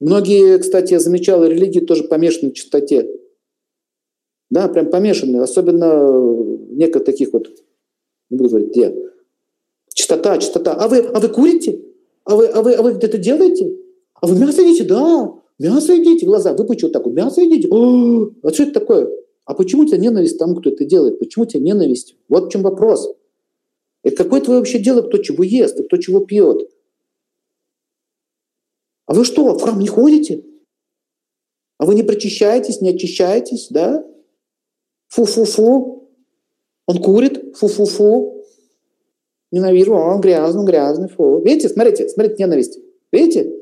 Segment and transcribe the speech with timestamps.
[0.00, 3.08] Многие, кстати, я замечал, религии тоже помешаны на чистоте.
[4.50, 5.38] Да, прям помешаны.
[5.38, 6.34] Особенно
[6.70, 7.48] некоторых таких вот,
[8.30, 8.94] не буду говорить, где.
[9.92, 10.74] Чистота, чистота.
[10.74, 11.80] А вы, а вы курите?
[12.24, 13.76] А вы, а вы, а вы где-то делаете?
[14.20, 14.84] А вы мясо едите?
[14.84, 15.34] Да.
[15.58, 16.26] Мясо едите.
[16.26, 17.04] Глаза выпучу вот так.
[17.06, 17.68] Мясо едите.
[17.70, 19.10] О, а что это такое?
[19.44, 21.18] А почему у тебя ненависть тому, кто это делает?
[21.18, 22.16] Почему у тебя ненависть?
[22.28, 23.12] Вот в чем вопрос.
[24.02, 26.70] Это какое твое вообще дело, кто чего ест, и кто чего пьет?
[29.10, 30.44] А вы что, в храм не ходите?
[31.78, 34.04] А вы не прочищаетесь, не очищаетесь, да?
[35.08, 36.08] Фу-фу-фу.
[36.86, 38.44] Он курит, фу-фу-фу.
[39.50, 41.42] Ненавижу, он грязный, грязный, фу.
[41.42, 42.78] Видите, смотрите, смотрите, ненависть.
[43.10, 43.52] Видите?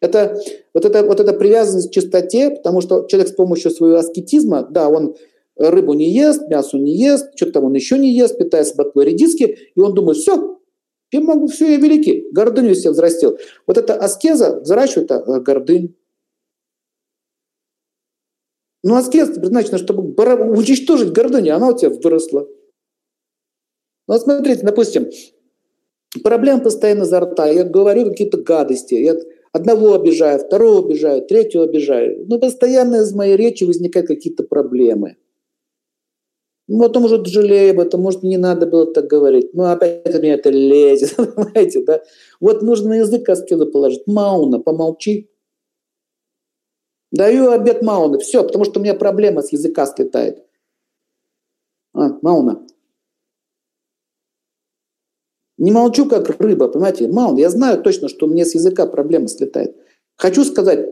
[0.00, 0.40] Это
[0.72, 4.88] вот, это вот эта привязанность к чистоте, потому что человек с помощью своего аскетизма, да,
[4.88, 5.16] он
[5.56, 9.58] рыбу не ест, мясо не ест, что-то там он еще не ест, питается ботвой редиски,
[9.74, 10.51] и он думает, все,
[11.12, 13.38] я могу, все, я великий, гордыню себе взрастил.
[13.66, 15.94] Вот эта аскеза взращивает э, гордынь.
[18.82, 22.48] Ну, аскеза предназначена, чтобы уничтожить гордыню, она у тебя выросла.
[24.08, 25.10] Ну, вот смотрите, допустим,
[26.24, 29.14] проблем постоянно за рта, я говорю какие-то гадости, я
[29.52, 32.24] одного обижаю, второго обижаю, третьего обижаю.
[32.26, 35.18] Но постоянно из моей речи возникают какие-то проблемы.
[36.74, 39.52] Ну, потом уже жалею об этом, может, не надо было так говорить.
[39.52, 42.02] Но опять у меня это лезет, понимаете, да?
[42.40, 44.06] Вот нужно на язык аскезу положить.
[44.06, 45.30] Мауна, помолчи.
[47.10, 48.18] Даю обед Мауна.
[48.20, 50.46] Все, потому что у меня проблема с языка слетает.
[51.92, 52.66] А, Мауна.
[55.58, 57.06] Не молчу, как рыба, понимаете?
[57.06, 59.76] Маун, я знаю точно, что мне с языка проблема слетает.
[60.16, 60.88] Хочу сказать,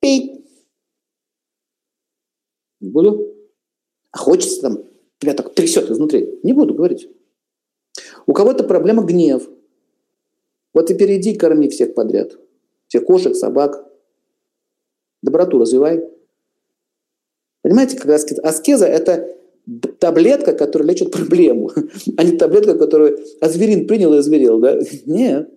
[0.00, 0.46] пей.
[2.80, 3.34] Буду.
[4.10, 4.93] А хочется там,
[5.24, 6.38] тебя так трясет изнутри.
[6.42, 7.08] Не буду говорить.
[8.26, 9.48] У кого-то проблема гнев.
[10.72, 12.36] Вот и перейди, корми всех подряд.
[12.88, 13.84] Всех кошек, собак.
[15.22, 16.04] Доброту развивай.
[17.62, 18.42] Понимаете, как аскеза?
[18.42, 19.36] Аскеза– это
[19.98, 21.70] таблетка, которая лечит проблему,
[22.18, 24.58] а не таблетка, которую азверин принял и озверел.
[24.58, 24.78] Да?
[25.06, 25.53] Нет.